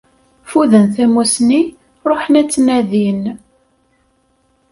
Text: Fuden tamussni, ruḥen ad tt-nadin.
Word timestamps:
Fuden 0.49 0.85
tamussni, 0.95 1.61
ruḥen 2.07 2.39
ad 2.41 2.47
tt-nadin. 2.47 3.23